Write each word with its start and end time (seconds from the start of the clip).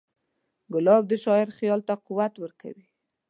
ګلاب 0.73 1.03
د 1.07 1.13
شاعر 1.23 1.49
خیال 1.57 1.79
ته 1.87 1.93
قوت 2.07 2.33
ورکوي. 2.39 2.85